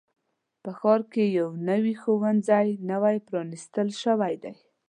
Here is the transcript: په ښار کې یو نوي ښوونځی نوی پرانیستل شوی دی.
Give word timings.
په 0.63 0.71
ښار 0.79 1.01
کې 1.11 1.23
یو 1.39 1.49
نوي 1.69 1.93
ښوونځی 2.01 2.67
نوی 2.91 3.17
پرانیستل 3.27 3.87
شوی 4.03 4.33
دی. 4.43 4.53